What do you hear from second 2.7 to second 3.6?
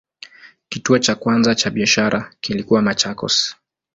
Machakos.